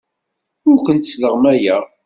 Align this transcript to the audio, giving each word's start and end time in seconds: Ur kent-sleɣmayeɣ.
Ur 0.69 0.77
kent-sleɣmayeɣ. 0.85 1.83